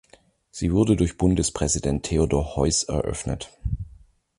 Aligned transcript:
Sie 0.49 0.71
wurde 0.73 0.95
durch 0.95 1.15
Bundespräsident 1.19 2.01
Theodor 2.07 2.55
Heuss 2.55 2.81
eröffnet. 2.85 3.51